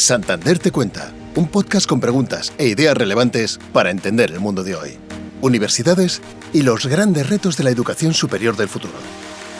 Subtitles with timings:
[0.00, 4.74] Santander te cuenta, un podcast con preguntas e ideas relevantes para entender el mundo de
[4.74, 4.96] hoy.
[5.42, 6.22] Universidades
[6.54, 8.94] y los grandes retos de la educación superior del futuro.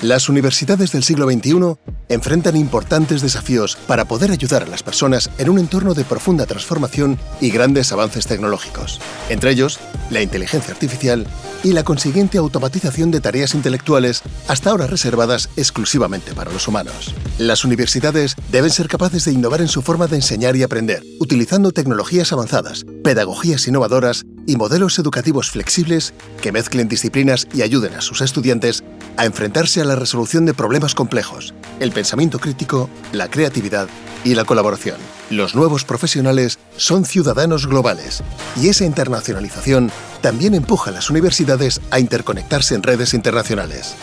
[0.02, 1.76] Las universidades del siglo XXI
[2.08, 7.19] enfrentan importantes desafíos para poder ayudar a las personas en un entorno de profunda transformación
[7.38, 9.78] y grandes avances tecnológicos, entre ellos
[10.08, 11.26] la inteligencia artificial
[11.63, 17.14] y la consiguiente automatización de tareas intelectuales hasta ahora reservadas exclusivamente para los humanos.
[17.37, 21.73] Las universidades deben ser capaces de innovar en su forma de enseñar y aprender, utilizando
[21.73, 28.20] tecnologías avanzadas, pedagogías innovadoras y modelos educativos flexibles que mezclen disciplinas y ayuden a sus
[28.20, 28.82] estudiantes
[29.16, 33.88] a enfrentarse a la resolución de problemas complejos, el pensamiento crítico, la creatividad
[34.24, 34.96] y la colaboración.
[35.30, 38.24] Los nuevos profesionales son ciudadanos globales
[38.60, 43.95] y esa internacionalización también empuja a las universidades a interconectarse en redes internacionales.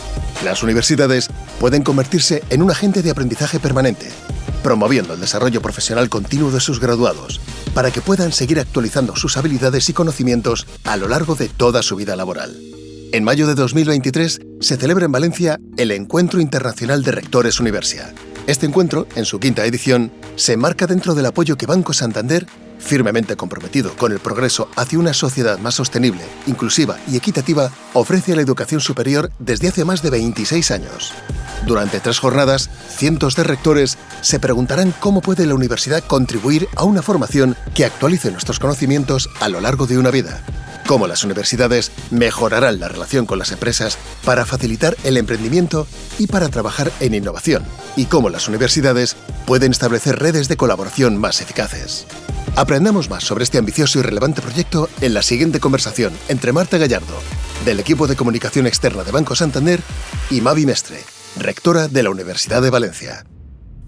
[0.46, 1.28] Las universidades
[1.60, 4.08] pueden convertirse en un agente de aprendizaje permanente,
[4.64, 7.42] promoviendo el desarrollo profesional continuo de sus graduados,
[7.78, 11.96] para que puedan seguir actualizando sus habilidades y conocimientos a lo largo de toda su
[11.96, 12.60] vida laboral.
[13.12, 18.16] En mayo de 2023 se celebra en Valencia el Encuentro Internacional de Rectores Universia.
[18.48, 22.48] Este encuentro, en su quinta edición, se enmarca dentro del apoyo que Banco Santander,
[22.88, 28.42] firmemente comprometido con el progreso hacia una sociedad más sostenible, inclusiva y equitativa, ofrece la
[28.42, 31.14] educación superior desde hace más de 26 años.
[31.68, 37.02] Durante tres jornadas, cientos de rectores se preguntarán cómo puede la universidad contribuir a una
[37.02, 40.42] formación que actualice nuestros conocimientos a lo largo de una vida
[40.88, 45.86] cómo las universidades mejorarán la relación con las empresas para facilitar el emprendimiento
[46.18, 47.64] y para trabajar en innovación,
[47.96, 52.08] y cómo las universidades pueden establecer redes de colaboración más eficaces.
[52.56, 57.20] Aprendamos más sobre este ambicioso y relevante proyecto en la siguiente conversación entre Marta Gallardo,
[57.66, 59.82] del equipo de comunicación externa de Banco Santander,
[60.32, 61.04] y Mavi Mestre,
[61.38, 63.26] rectora de la Universidad de Valencia.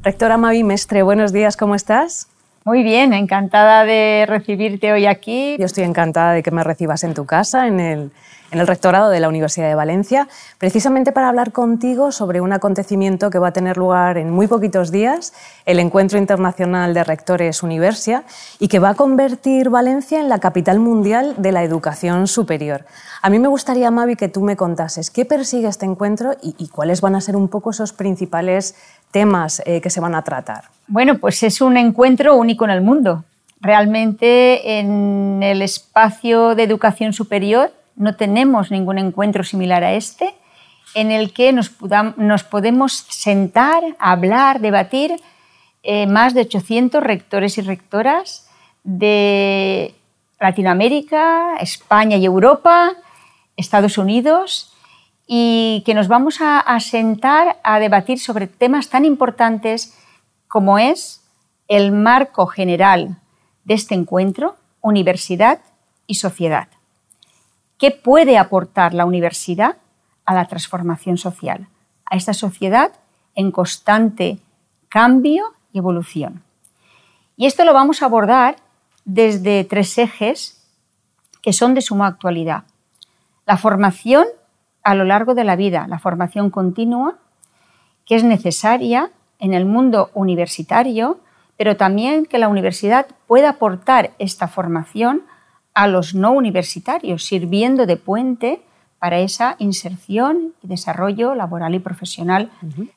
[0.03, 2.27] Rectora Mavi Mestre, buenos días, ¿cómo estás?
[2.65, 5.55] Muy bien, encantada de recibirte hoy aquí.
[5.57, 8.11] Yo estoy encantada de que me recibas en tu casa, en el,
[8.51, 10.27] en el rectorado de la Universidad de Valencia,
[10.57, 14.91] precisamente para hablar contigo sobre un acontecimiento que va a tener lugar en muy poquitos
[14.91, 15.33] días,
[15.65, 18.23] el Encuentro Internacional de Rectores Universia,
[18.59, 22.85] y que va a convertir Valencia en la capital mundial de la educación superior.
[23.21, 27.01] A mí me gustaría, Mavi, que tú me contases qué persigue este encuentro y, cuáles
[27.01, 28.75] van a ser un poco esos principales
[29.11, 30.65] temas eh, que se van a tratar.
[30.87, 33.23] Bueno, pues es un encuentro único en el mundo.
[33.61, 40.33] Realmente en el espacio de educación superior no tenemos ningún encuentro similar a este
[40.95, 45.21] en el que nos, podemos sentar, hablar, debatir
[45.83, 48.49] eh, más de 800 rectores y rectoras
[48.83, 49.93] de
[50.39, 52.93] Latinoamérica, España y Europa,
[53.57, 54.73] Estados Unidos,
[55.27, 59.95] y que nos vamos a, a sentar a debatir sobre temas tan importantes
[60.47, 61.21] como es
[61.67, 63.17] el marco general
[63.65, 65.59] de este encuentro, universidad
[66.07, 66.69] y sociedad.
[67.79, 69.77] ¿Qué puede aportar la universidad
[70.25, 71.69] a la transformación social,
[72.05, 72.91] a esta sociedad
[73.35, 74.39] en constante
[74.89, 76.43] cambio y evolución?
[77.37, 78.57] Y esto lo vamos a abordar
[79.05, 80.61] desde tres ejes
[81.41, 82.65] que son de suma actualidad.
[83.45, 84.25] La formación
[84.83, 87.15] a lo largo de la vida, la formación continua,
[88.05, 89.09] que es necesaria
[89.39, 91.21] en el mundo universitario,
[91.55, 95.23] pero también que la universidad pueda aportar esta formación
[95.79, 98.61] a los no universitarios, sirviendo de puente
[98.99, 102.51] para esa inserción y desarrollo laboral y profesional.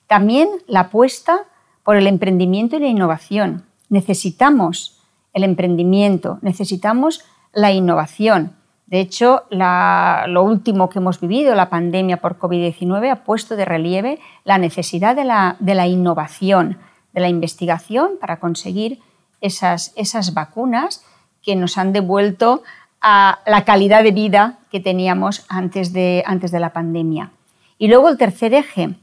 [0.08, 1.42] También la apuesta
[1.84, 3.62] por el emprendimiento y la innovación.
[3.88, 5.00] Necesitamos
[5.32, 8.56] el emprendimiento, necesitamos la innovación.
[8.88, 14.18] De hecho, lo último que hemos vivido, la pandemia por COVID-19, ha puesto de relieve
[14.42, 16.78] la necesidad de la, innovación,
[17.12, 18.98] de la investigación para conseguir
[19.40, 21.04] esas, esas vacunas
[21.42, 22.62] que nos han devuelto
[23.00, 27.32] a la calidad de vida que teníamos antes de, antes de la pandemia.
[27.78, 28.94] Y luego el tercer eje,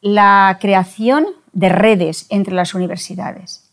[0.00, 3.70] la creación de redes entre las universidades.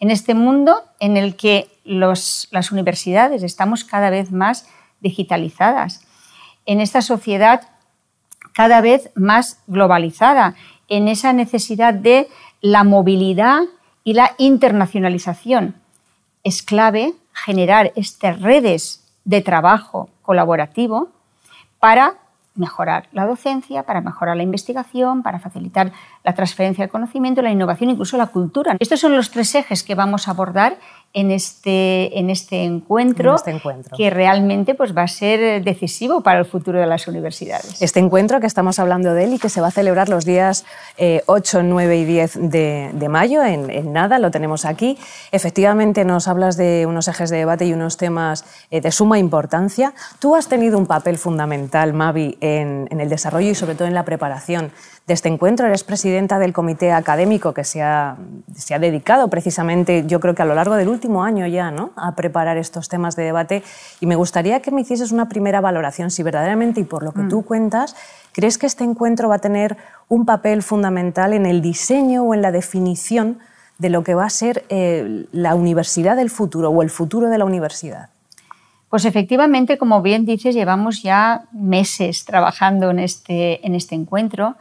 [0.00, 4.68] En este mundo en el que las universidades estamos cada vez más
[5.00, 6.06] digitalizadas,
[6.66, 7.68] en esta sociedad
[8.52, 10.54] cada vez más globalizada,
[10.88, 12.28] en esa necesidad de
[12.60, 13.62] la movilidad
[14.04, 15.74] y la internacionalización.
[16.44, 21.08] Es clave generar estas redes de trabajo colaborativo
[21.78, 22.14] para
[22.54, 25.92] mejorar la docencia, para mejorar la investigación, para facilitar
[26.22, 28.76] la transferencia del conocimiento, la innovación, incluso la cultura.
[28.78, 30.76] Estos son los tres ejes que vamos a abordar
[31.14, 36.38] en este, en este, encuentro, este encuentro, que realmente pues, va a ser decisivo para
[36.38, 37.82] el futuro de las universidades.
[37.82, 40.64] Este encuentro que estamos hablando de él y que se va a celebrar los días
[41.26, 44.98] 8, eh, 9 y 10 de, mayo, en, nada, lo tenemos aquí.
[45.32, 49.92] Efectivamente nos hablas de unos ejes de debate y unos temas eh, de suma importancia.
[50.18, 53.94] Tú has tenido un papel fundamental, Mavi, en, en el desarrollo y sobre todo en
[53.94, 54.72] la preparación
[55.06, 55.66] de este encuentro.
[55.66, 58.16] Eres presidenta del comité académico que se ha,
[58.54, 61.90] se ha dedicado precisamente, yo creo que a lo largo del último año ya, ¿no?
[61.96, 63.62] a preparar estos temas de debate.
[64.00, 67.22] Y me gustaría que me hicieses una primera valoración, si verdaderamente, y por lo que
[67.22, 67.44] tú mm.
[67.44, 67.96] cuentas,
[68.32, 69.76] crees que este encuentro va a tener
[70.08, 73.38] un papel fundamental en el diseño o en la definición
[73.78, 77.38] de lo que va a ser eh, la universidad del futuro o el futuro de
[77.38, 78.10] la universidad.
[78.92, 84.56] Pues efectivamente, como bien dices, llevamos ya meses trabajando en este, en este encuentro.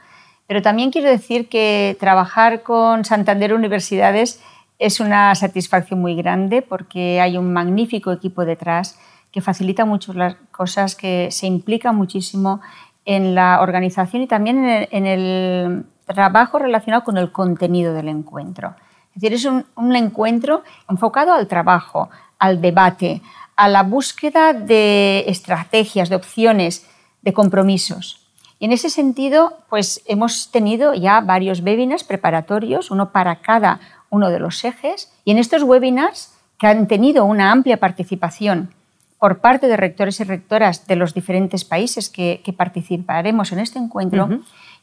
[0.47, 4.41] Pero también quiero decir que trabajar con Santander Universidades
[4.79, 8.99] es una satisfacción muy grande porque hay un magnífico equipo detrás
[9.31, 12.61] que facilita mucho las cosas, que se implica muchísimo
[13.05, 18.75] en la organización y también en el, trabajo relacionado con el contenido del encuentro.
[19.15, 23.21] Es decir, es un encuentro enfocado al trabajo, al debate,
[23.55, 26.89] a la búsqueda de estrategias, de opciones,
[27.21, 28.20] de compromisos.
[28.61, 33.79] Y en ese sentido, pues hemos tenido ya varios webinars preparatorios, uno para cada
[34.11, 38.71] uno de los ejes, y en estos webinars que han tenido una amplia participación
[39.17, 44.29] por parte de rectores y rectoras de los diferentes países que, participaremos en este encuentro,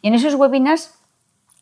[0.03, 0.95] y en esos webinars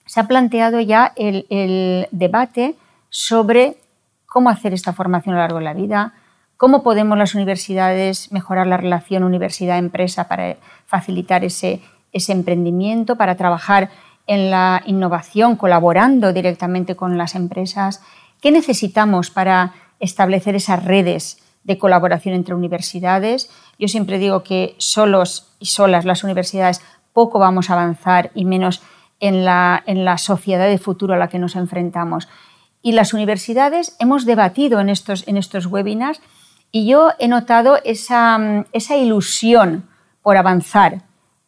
[0.06, 2.76] se ha planteado ya el, el debate
[3.10, 3.76] sobre
[4.24, 6.14] cómo hacer esta formación a lo largo de la vida,
[6.56, 11.82] cómo podemos las universidades mejorar la relación universidad-empresa para facilitar ese
[12.16, 13.90] ese emprendimiento, para trabajar
[14.26, 18.02] en la innovación, colaborando directamente con las empresas.
[18.40, 23.50] ¿Qué necesitamos para establecer esas redes de colaboración entre universidades?
[23.78, 26.80] Yo siempre digo que solos y solas las universidades
[27.12, 28.82] poco vamos a avanzar y menos
[29.20, 32.28] en la, en la sociedad de futuro a la que nos enfrentamos.
[32.82, 36.20] Y las universidades hemos debatido en estos, en estos webinars
[36.72, 39.88] y yo he notado esa, esa ilusión
[40.22, 41.02] por avanzar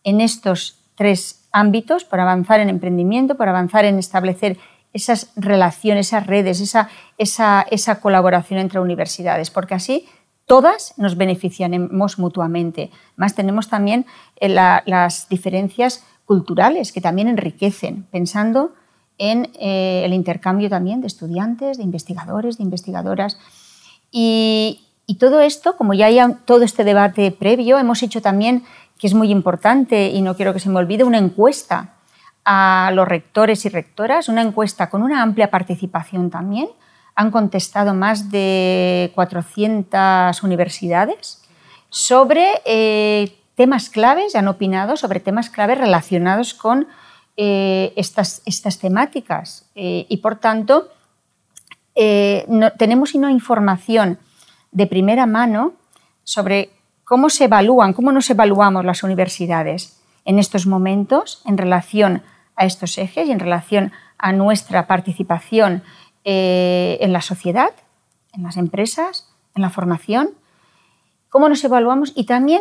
[0.08, 4.58] en estos tres ámbitos para avanzar en emprendimiento, para avanzar en establecer
[4.94, 6.88] esas relaciones, esas redes, esa,
[7.18, 10.06] esa, colaboración entre universidades, porque así
[10.46, 12.90] todas nos beneficiaremos mutuamente.
[13.16, 14.06] Más tenemos también
[14.40, 18.72] eh, las diferencias culturales que también enriquecen, pensando
[19.18, 23.38] en eh, el intercambio también de estudiantes, de investigadores, de investigadoras.
[24.10, 28.64] Y, y todo esto, como ya hay todo este debate previo, hemos hecho también
[28.98, 31.94] que es muy importante y no quiero que se me olvide, una encuesta
[32.44, 36.68] a los rectores y rectoras, una encuesta con una amplia participación también.
[37.14, 41.42] Han contestado más de 400 universidades
[41.90, 46.88] sobre eh, temas claves, han opinado sobre temas claves relacionados con
[47.36, 49.68] eh, estas, estas, temáticas.
[49.74, 50.88] Eh, y por tanto,
[52.48, 54.18] no, tenemos una información
[54.70, 55.74] de primera mano
[56.24, 56.70] sobre
[57.08, 62.22] ¿Cómo se evalúan, cómo nos evaluamos las universidades en estos momentos en relación
[62.54, 65.82] a estos ejes y en relación a nuestra participación
[66.24, 67.70] eh, en la sociedad,
[68.34, 70.32] en las empresas, en la formación?
[71.30, 72.12] ¿Cómo nos evaluamos?
[72.14, 72.60] Y también,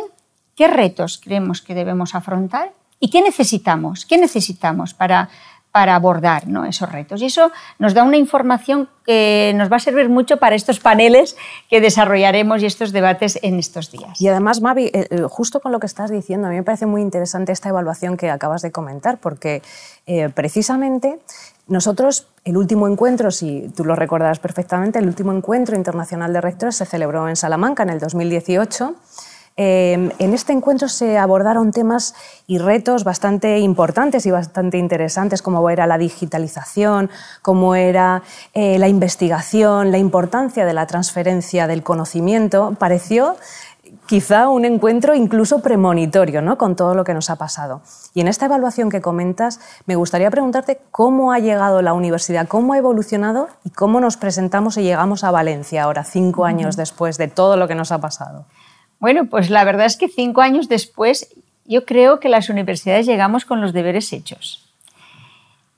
[0.56, 2.72] ¿qué retos creemos que debemos afrontar?
[3.00, 4.06] ¿Y qué necesitamos?
[4.06, 5.28] ¿Qué necesitamos para
[5.72, 7.20] para abordar esos retos.
[7.22, 11.36] Y eso nos da una información que nos va a servir mucho para estos paneles
[11.68, 14.20] que desarrollaremos y estos debates en estos días.
[14.20, 16.86] Y además, Mavi, eh, eh, justo con lo que estás diciendo, a mí me parece
[16.86, 19.62] muy interesante esta evaluación que acabas de comentar, porque
[20.06, 21.20] eh, precisamente
[21.66, 26.76] nosotros, el último encuentro, si tú lo recordarás perfectamente, el último encuentro internacional de rectores
[26.76, 28.94] se celebró en Salamanca en el 2018
[29.60, 32.14] Em, en este encuentro se abordaron temas
[32.46, 37.10] y retos bastante importantes y bastante interesantes, como era la digitalización,
[37.42, 38.22] como era
[38.54, 42.76] eh, la investigación, la importancia de la transferencia del conocimiento.
[42.78, 43.34] Pareció
[44.06, 46.56] quizá un encuentro incluso premonitorio ¿no?
[46.56, 47.80] con todo lo que nos ha pasado.
[48.14, 52.74] Y en esta evaluación que comentas, me gustaría preguntarte cómo ha llegado la universidad, cómo
[52.74, 57.26] ha evolucionado y cómo nos presentamos y llegamos a Valencia ahora, cinco años después de
[57.26, 58.44] todo lo que nos ha pasado.
[59.00, 63.44] Bueno, pues la verdad es que cinco años después yo creo que las universidades llegamos
[63.44, 64.64] con los deberes hechos.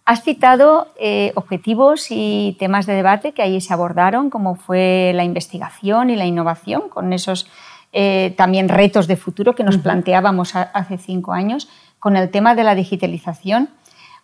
[0.04, 5.24] Has citado eh, objetivos y temas de debate que ahí se abordaron, como fue la
[5.24, 7.48] investigación y la innovación, con esos
[7.92, 12.64] eh, también retos de futuro que nos planteábamos hace cinco años, con el tema de
[12.64, 13.68] la digitalización.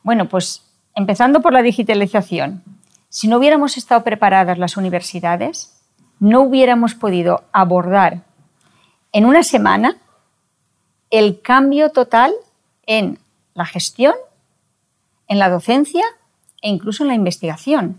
[0.03, 0.63] Bueno, pues
[0.95, 2.63] empezando por la digitalización,
[3.09, 5.81] si no hubiéramos estado preparadas las universidades,
[6.19, 8.23] no hubiéramos podido abordar
[9.17, 9.97] en una semana
[11.09, 12.35] el cambio total
[12.85, 13.19] en
[13.55, 14.13] la gestión,
[15.27, 16.05] en la docencia
[16.61, 17.99] e incluso en la investigación.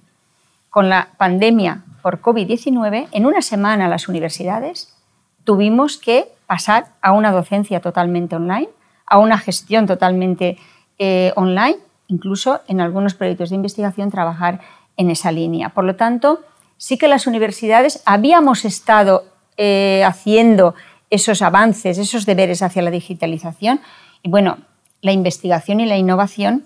[0.69, 4.95] Con la pandemia por COVID-19, en una semana las universidades
[5.43, 8.69] tuvimos que pasar a una docencia totalmente online,
[9.07, 10.59] a una gestión totalmente
[11.00, 14.59] eh, online, incluso en algunos proyectos de investigación trabajar
[14.97, 15.69] en esa línea.
[15.69, 16.41] Por lo tanto,
[16.77, 19.24] sí que las universidades habíamos estado
[19.57, 20.75] eh, haciendo
[21.09, 23.79] esos avances, esos deberes hacia la digitalización.
[24.23, 24.57] Y bueno,
[25.01, 26.65] la investigación y la innovación,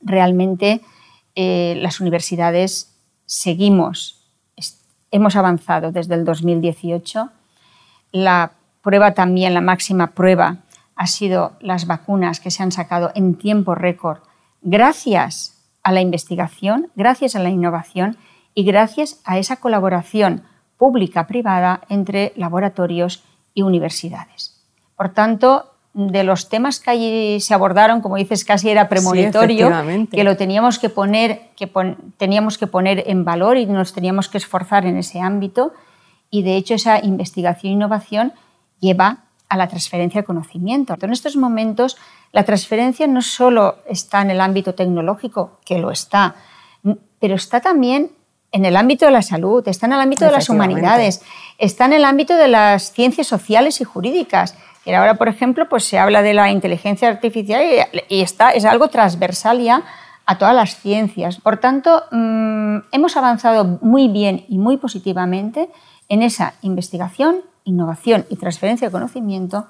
[0.00, 0.80] realmente
[1.34, 2.94] eh, las universidades
[3.26, 4.24] seguimos,
[5.10, 7.30] hemos avanzado desde el 2018.
[8.12, 10.58] La prueba también, la máxima prueba,
[10.96, 14.18] ha sido las vacunas que se han sacado en tiempo récord
[14.62, 18.16] gracias a la investigación, gracias a la innovación
[18.54, 20.44] y gracias a esa colaboración
[20.76, 24.60] pública-privada entre laboratorios y universidades.
[24.96, 29.70] Por tanto, de los temas que allí se abordaron, como dices, casi era premonitorio,
[30.10, 31.70] que lo teníamos que poner, que
[32.16, 35.74] teníamos que poner en valor y nos teníamos que esforzar en ese ámbito.
[36.30, 38.32] Y de hecho, esa investigación e innovación
[38.80, 40.96] lleva a la transferencia de conocimiento.
[40.98, 41.98] En estos momentos,
[42.32, 46.36] la transferencia no solo está en el ámbito tecnológico, que lo está,
[47.20, 48.12] pero está también
[48.52, 51.22] en el ámbito de la salud, está en el ámbito de las humanidades,
[51.58, 54.54] está en el ámbito de las ciencias sociales y jurídicas.
[54.84, 57.62] Y ahora, por ejemplo, pues se habla de la inteligencia artificial
[58.08, 59.82] y, está, es algo transversal ya
[60.26, 61.40] a todas las ciencias.
[61.40, 65.70] Por tanto, mm, hemos avanzado muy bien y muy positivamente
[66.08, 69.66] en esa investigación, innovación y transferencia de conocimiento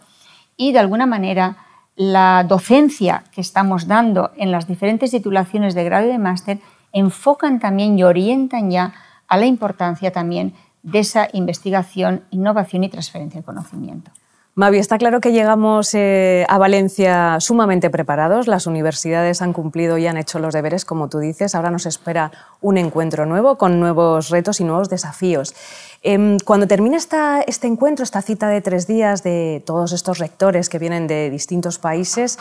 [0.57, 1.57] y, de alguna manera,
[1.95, 6.59] la docencia que estamos dando en las diferentes titulaciones de grado y de máster
[6.93, 8.95] enfocan también y orientan ya
[9.29, 14.11] a la importancia también de esa investigación, innovación y transferencia de conocimiento.
[14.55, 18.49] Mavi, está claro que llegamos eh, a Valencia sumamente preparados.
[18.49, 21.55] Las universidades han cumplido y han hecho los deberes, como tú dices.
[21.55, 22.31] Ahora nos espera
[22.61, 25.55] un encuentro nuevo con nuevos retos y nuevos desafíos.
[26.03, 30.79] Em, cuando termine este encuentro, esta cita de tres días de todos estos rectores que
[30.79, 32.39] vienen de distintos países,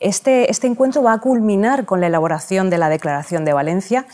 [0.00, 4.04] este, este encuentro va a culminar con la elaboración de la Declaración de Valencia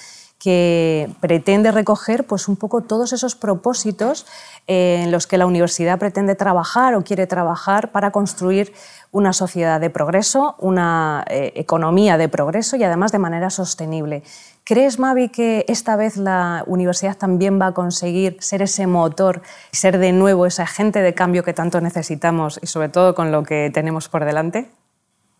[0.40, 4.26] que pretende recoger pues, un poco todos esos propósitos
[4.66, 8.73] eh, en los que la universidad pretende trabajar o quiere trabajar para construir
[9.12, 14.23] una sociedad de progreso, una eh, economía de progreso y además de manera sostenible.
[14.64, 19.42] ¿Crees, Mavi, que esta vez la universidad también va a conseguir ser ese motor,
[19.73, 23.42] ser de nuevo ese agente de cambio que tanto necesitamos y sobre todo con lo
[23.42, 24.70] que tenemos por delante?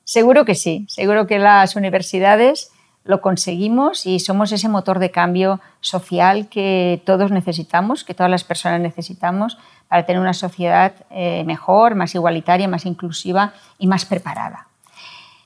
[0.05, 2.71] Seguro que sí, seguro que las universidades
[3.05, 8.45] lo conseguimos y somos ese motor de cambio social que todos necesitamos, que todas las
[8.45, 9.57] personas necesitamos
[9.89, 14.69] para tener una sociedad eh, mejor, más igualitaria, más inclusiva y más preparada.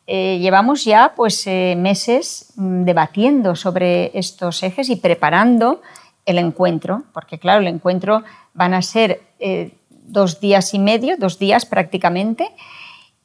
[0.06, 5.80] Eh, llevamos ya pues, eh, meses mm, debatiendo sobre estos ejes y preparando
[6.26, 9.22] el encuentro, porque claro, el encuentro van a ser
[10.06, 12.48] dos días y medio, dos días prácticamente,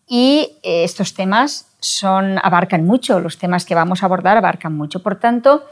[0.10, 5.02] y estos temas son, abarcan mucho, los temas que vamos a abordar abarcan mucho.
[5.02, 5.64] Por tanto,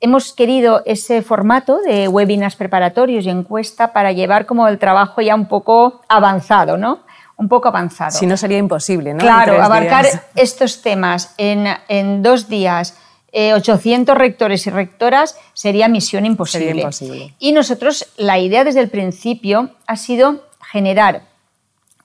[0.00, 5.34] hemos querido ese formato de webinars preparatorios y encuesta para llevar como el trabajo ya
[5.36, 7.00] un poco avanzado, ¿no?
[7.36, 8.10] Un poco avanzado.
[8.10, 9.20] Si no sería imposible, ¿no?
[9.20, 12.98] Claro, abarcar estos temas en, dos días,
[13.32, 16.66] 800 eh, rectores y rectoras, sería misión imposible.
[16.66, 17.34] Sería imposible.
[17.38, 21.22] Y nosotros, la idea desde el principio ha sido generar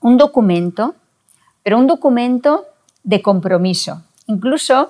[0.02, 0.96] un documento,
[1.68, 2.66] pero un documento
[3.04, 4.02] de compromiso.
[4.28, 4.90] Incluso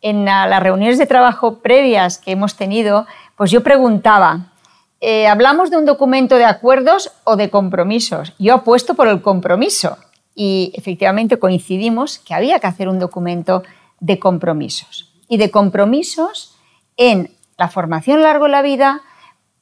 [0.00, 3.06] en las reuniones de trabajo previas que hemos tenido,
[3.36, 4.52] pues yo preguntaba,
[5.00, 8.32] eh, ¿hablamos de un documento de acuerdos o de compromisos?
[8.40, 9.98] Yo apuesto por el compromiso
[10.34, 13.62] y efectivamente coincidimos que había que hacer un documento
[14.00, 15.14] de compromisos.
[15.28, 16.56] Y de compromisos
[16.96, 19.02] en la formación largo de la vida,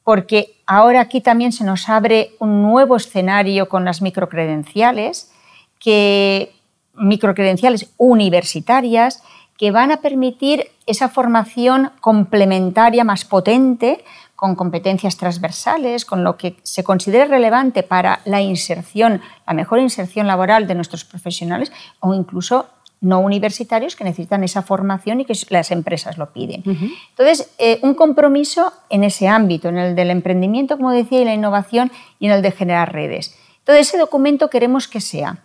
[0.03, 5.31] porque ahora aquí también se nos abre un nuevo escenario con las microcredenciales
[5.79, 6.54] que
[6.97, 9.21] microcredenciales universitarias
[9.57, 14.03] que van a permitir esa formación complementaria más potente
[14.35, 20.27] con competencias transversales, con lo que se considere relevante para la inserción, la mejor inserción
[20.27, 21.71] laboral de nuestros profesionales
[22.01, 22.67] o incluso
[22.99, 26.63] no universitarios que necesitan esa formación y que las empresas lo piden.
[26.65, 31.33] Entonces, eh, un compromiso en ese ámbito, en el del emprendimiento, como decía, y la
[31.33, 33.37] innovación y en el de generar redes.
[33.59, 35.37] Entonces, ese documento queremos que sea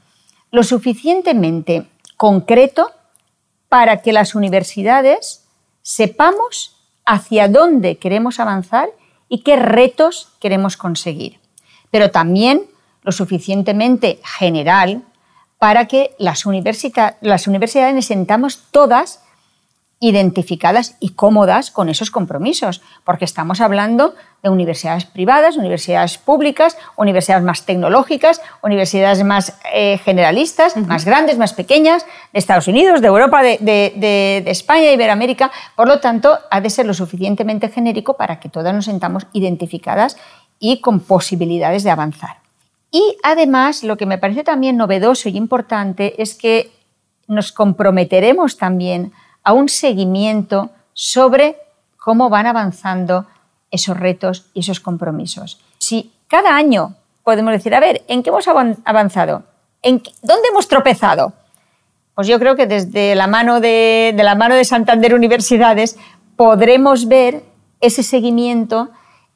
[0.50, 2.90] lo suficientemente concreto
[3.68, 5.46] para que las universidades
[5.82, 6.76] sepamos
[7.06, 8.90] hacia dónde queremos avanzar
[9.28, 11.38] y qué retos queremos conseguir.
[11.90, 12.62] Pero también
[13.02, 15.02] lo suficientemente general
[15.58, 16.44] para que las,
[17.20, 19.22] las universidades sentamos todas
[20.02, 27.44] identificadas y cómodas con esos compromisos, porque estamos hablando de universidades privadas, universidades públicas, universidades
[27.44, 33.42] más tecnológicas, universidades más eh, generalistas, más grandes, más pequeñas, de Estados Unidos, de Europa,
[33.42, 35.50] de, de, de España, Iberoamérica.
[35.76, 40.16] Por lo tanto, ha de ser lo suficientemente genérico para que todas nos sentamos identificadas
[40.58, 42.38] y con posibilidades de avanzar.
[42.90, 46.72] Y además, lo que me parece también novedoso y importante es que
[47.28, 51.56] nos comprometeremos también a un seguimiento sobre
[51.96, 53.26] cómo van avanzando
[53.70, 55.60] esos retos y esos compromisos.
[55.78, 59.44] Si cada año podemos decir, a ver, ¿en qué hemos avanzado?
[59.82, 61.32] ¿En ¿Dónde hemos tropezado?
[62.14, 65.96] Pues yo creo que desde la mano de, la mano de Santander Universidades
[66.36, 67.44] podremos ver
[67.80, 68.90] ese seguimiento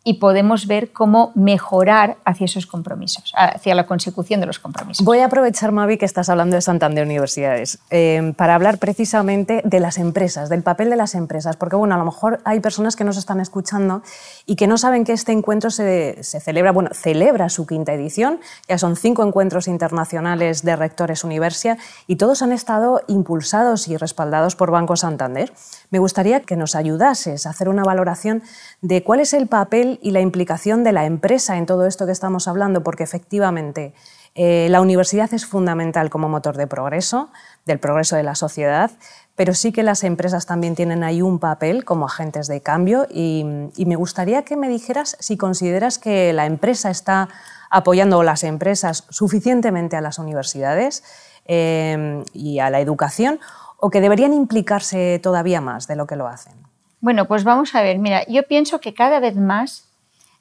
[0.04, 5.04] y podemos ver cómo mejorar hacia esos compromisos, hacia la consecución de los compromisos.
[5.04, 9.80] Voy a aprovechar, Mavi, que estás hablando de Santander Universidades, eh, para hablar precisamente de
[9.80, 13.04] las empresas, del papel de las empresas, porque bueno, a lo mejor hay personas que
[13.04, 14.02] nos están escuchando
[14.44, 18.40] y que no saben que este encuentro se, se celebra, bueno, celebra su quinta edición,
[18.68, 24.54] ya son cinco encuentros internacionales de rectores Universia y todos han estado impulsados y respaldados
[24.54, 25.52] por Banco Santander.
[25.94, 28.42] Me gustaría que nos ayudases a hacer una valoración
[28.82, 32.10] de cuál es el papel y la implicación de la empresa en todo esto que
[32.10, 33.94] estamos hablando, porque efectivamente
[34.34, 37.30] eh, la universidad es fundamental como motor de progreso,
[37.64, 38.90] del progreso de la sociedad,
[39.36, 43.44] pero sí que las empresas también tienen ahí un papel como agentes de cambio y,
[43.86, 47.28] me gustaría que me dijeras si consideras que la empresa está
[47.70, 51.04] apoyando las empresas suficientemente a las universidades
[51.46, 53.38] eh, y a la educación
[53.84, 56.54] o que deberían implicarse todavía más de lo que lo hacen.
[57.02, 59.90] Bueno, pues vamos a ver, mira, yo pienso que cada vez más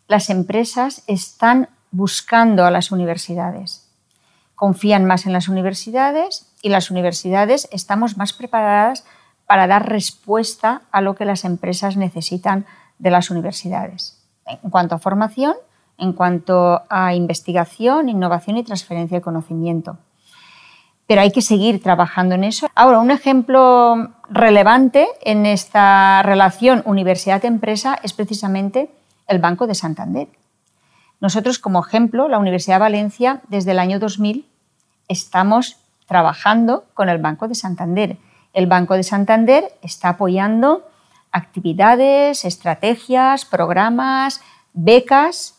[0.08, 3.92] las empresas están buscando a las universidades,
[4.56, 9.04] confían más en las universidades y las universidades estamos más preparadas
[9.46, 12.66] para dar respuesta a lo que las empresas necesitan
[12.98, 15.56] de las universidades, en cuanto a formación,
[15.98, 19.98] en cuanto a investigación, innovación y transferencia de conocimiento.
[21.08, 22.70] Pero hay que seguir trabajando en eso.
[22.76, 28.90] Ahora, un ejemplo relevante en esta relación universidad-empresa es precisamente
[29.28, 30.28] el Banco de Santander.
[31.20, 34.46] Nosotros, como ejemplo, la Universidad de Valencia, desde el año 2000,
[35.08, 38.18] estamos trabajando con el Banco de Santander.
[38.54, 40.88] El Banco de Santander está apoyando
[41.32, 44.42] actividades, estrategias, programas,
[44.74, 45.56] becas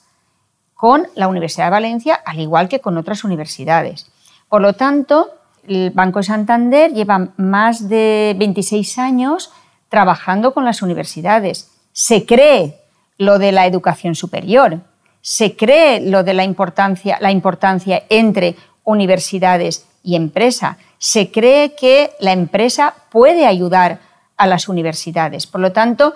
[0.74, 4.10] con la Universidad de Valencia, al igual que con otras universidades.
[4.48, 5.30] Por lo tanto,
[5.66, 9.50] el Banco de Santander lleva más de 26 años
[9.88, 11.70] trabajando con las universidades.
[11.92, 12.80] Se cree
[13.18, 14.80] lo de la educación superior,
[15.20, 22.12] se cree lo de la importancia, la importancia entre universidades y empresa, se cree que
[22.20, 24.00] la empresa puede ayudar
[24.36, 25.46] a las universidades.
[25.46, 26.14] Por lo tanto,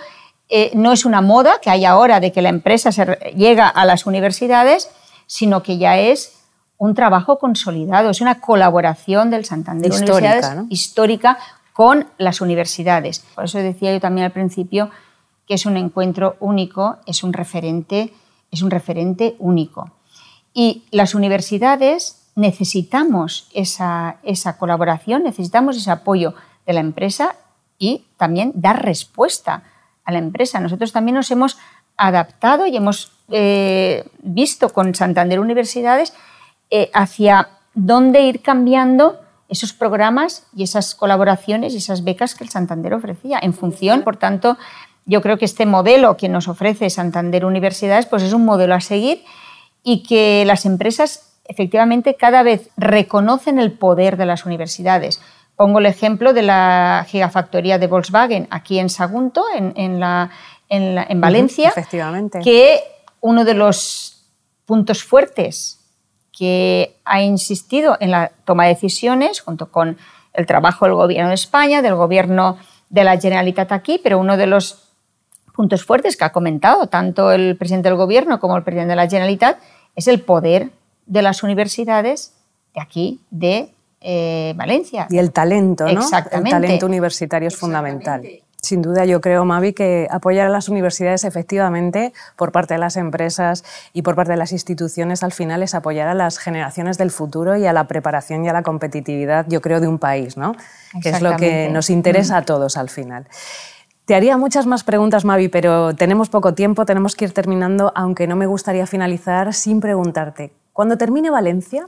[0.48, 3.04] eh, no es una moda que hay ahora de que la empresa se
[3.36, 4.90] llega a las universidades,
[5.26, 6.37] sino que ya es
[6.78, 11.38] un trabajo consolidado, es una colaboración del Santander histórica, Universidades histórica
[11.72, 13.24] con las universidades.
[13.34, 14.90] Por eso decía yo también al principio
[15.46, 18.12] que es un encuentro único, es un referente,
[18.50, 19.90] es un referente único.
[20.52, 26.34] Y las universidades necesitamos esa, esa colaboración, necesitamos ese apoyo
[26.66, 27.34] de la empresa
[27.78, 29.62] y también dar respuesta
[30.04, 30.60] a la empresa.
[30.60, 31.58] Nosotros también nos hemos
[31.96, 36.12] adaptado y hemos eh, visto con Santander Universidades
[36.70, 42.50] eh, hacia dónde ir cambiando esos programas y esas colaboraciones y esas becas que el
[42.50, 44.58] Santander ofrecía en función, por tanto,
[45.06, 48.80] yo creo que este modelo que nos ofrece Santander Universidades pues es un modelo a
[48.80, 49.24] seguir
[49.82, 55.22] y que las empresas efectivamente cada vez reconocen el poder de las universidades.
[55.56, 60.30] Pongo el ejemplo de la gigafactoría de Volkswagen aquí en Sagunto, en, la,
[60.68, 62.40] en Valencia, efectivamente.
[62.40, 62.80] que
[63.20, 64.26] uno de los
[64.66, 65.77] puntos fuertes
[66.38, 69.96] que ha insistido en la toma de decisiones junto con
[70.34, 72.58] el trabajo del Gobierno de España, del Gobierno
[72.90, 74.84] de la Generalitat aquí, pero uno de los
[75.54, 79.08] puntos fuertes que ha comentado tanto el presidente del Gobierno como el presidente de la
[79.08, 79.58] Generalitat
[79.96, 80.70] es el poder
[81.06, 82.34] de las universidades
[82.72, 85.08] de aquí, de eh, Valencia.
[85.10, 85.90] Y el talento, ¿no?
[85.90, 86.54] Exactamente.
[86.54, 88.22] El talento universitario es fundamental.
[88.60, 92.96] Sin duda, yo creo, Mavi, que apoyar a las universidades efectivamente por parte de las
[92.96, 97.12] empresas y por parte de las instituciones al final es apoyar a las generaciones del
[97.12, 100.56] futuro y a la preparación y a la competitividad, yo creo, de un país, ¿no?
[101.00, 103.28] Que es lo que nos interesa a todos al final.
[104.06, 108.26] Te haría muchas más preguntas, Mavi, pero tenemos poco tiempo, tenemos que ir terminando, aunque
[108.26, 111.86] no me gustaría finalizar sin preguntarte, cuando termine Valencia,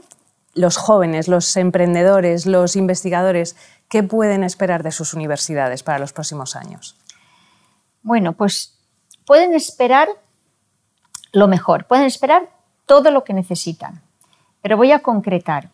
[0.53, 3.55] los jóvenes, los emprendedores, los investigadores,
[3.91, 6.95] ¿qué pueden esperar de sus universidades para los próximos años?
[8.01, 8.79] Bueno, pues
[9.25, 10.07] pueden esperar
[11.33, 12.49] lo mejor, pueden esperar
[12.85, 14.01] todo lo que necesitan,
[14.61, 15.69] pero voy a concretar.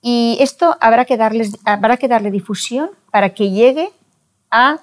[0.00, 3.90] Y esto habrá que, darles, habrá que darle difusión para que llegue
[4.50, 4.78] a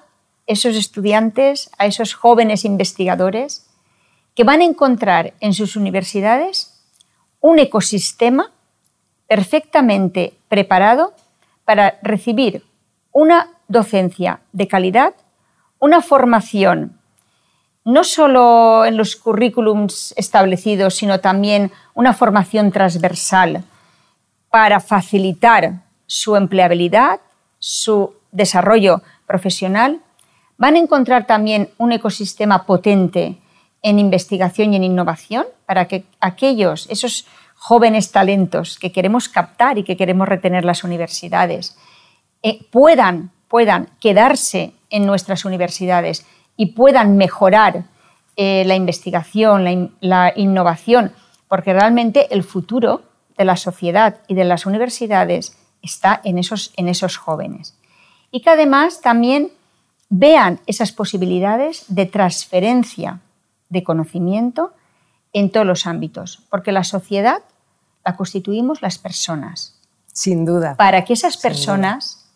[0.46, 3.66] esos estudiantes, a esos jóvenes investigadores,
[4.36, 6.80] que van a encontrar en sus universidades
[7.40, 8.52] un ecosistema
[9.26, 11.14] perfectamente preparado
[11.64, 12.64] para recibir
[13.12, 15.14] una docencia de calidad,
[15.78, 16.98] una formación
[17.84, 23.62] no solo en los currículums establecidos, sino también una formación transversal
[24.50, 27.20] para facilitar su empleabilidad,
[27.58, 30.00] su desarrollo profesional.
[30.56, 33.38] Van a encontrar también un ecosistema potente
[33.82, 37.26] en investigación y en innovación para que aquellos, esos
[37.66, 41.78] jóvenes talentos que queremos captar y que queremos retener las universidades,
[42.42, 46.26] eh, puedan, puedan quedarse en nuestras universidades
[46.58, 47.84] y puedan mejorar
[48.36, 51.12] eh, la investigación, la, innovación,
[51.48, 53.00] porque realmente el futuro
[53.38, 57.78] de la sociedad y de las universidades está en esos, en esos jóvenes.
[58.30, 59.50] Y que además también
[60.10, 63.20] vean esas posibilidades de transferencia
[63.70, 64.74] de conocimiento
[65.32, 67.42] en todos los ámbitos, porque la sociedad
[68.04, 69.80] la constituimos las personas.
[70.12, 70.76] Sin duda.
[70.76, 72.30] Para que esas personas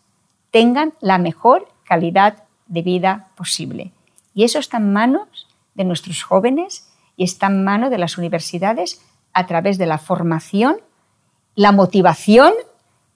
[0.51, 3.93] tengan la mejor calidad de vida posible.
[4.33, 9.01] Y eso está en manos de nuestros jóvenes y está en manos de las universidades
[9.33, 10.77] a través de la formación,
[11.55, 12.53] la motivación,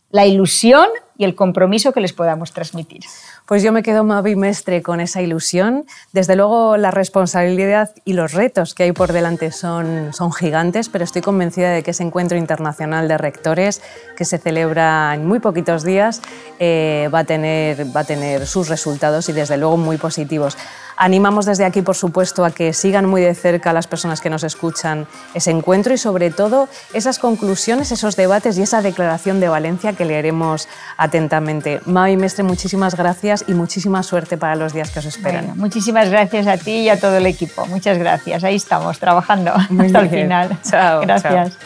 [0.10, 0.88] la ilusión
[1.24, 3.02] el compromiso que les podamos transmitir.
[3.46, 5.86] Pues yo me quedo Mavi Mestre con esa ilusión.
[6.12, 11.04] Desde luego la responsabilidad y los retos que hay por delante son, son gigantes, pero
[11.04, 13.82] estoy convencida de que ese encuentro internacional de rectores
[14.16, 16.22] que se celebra en muy poquitos días
[16.60, 20.58] eh, va, a tener, va a tener sus resultados y desde luego muy positivos.
[20.98, 24.44] Animamos desde aquí, por supuesto, a que sigan muy de cerca las personas que nos
[24.44, 29.94] escuchan ese encuentro y sobre todo esas conclusiones, esos debates y esa declaración de Valencia
[29.94, 31.82] que leeremos atentamente.
[31.86, 35.58] Mavi Mestre, muchísimas gracias y muchísima suerte para los días que os esperan.
[35.58, 37.66] muchísimas gracias a ti y a todo el equipo.
[37.68, 38.44] Muchas gracias.
[38.44, 40.58] Ahí estamos, trabajando hasta el final.
[40.64, 41.02] Chao.
[41.02, 41.58] Gracias.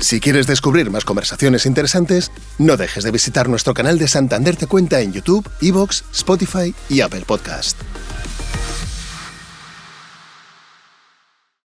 [0.00, 4.68] Si quieres descubrir más conversaciones interesantes, no dejes de visitar nuestro canal de Santander Te
[4.68, 7.76] Cuenta en YouTube, Evox, Spotify y Apple Podcast.